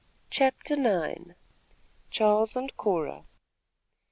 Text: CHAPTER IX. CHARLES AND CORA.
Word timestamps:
CHAPTER 0.31 0.73
IX. 0.73 1.33
CHARLES 2.09 2.55
AND 2.55 2.75
CORA. 2.75 3.23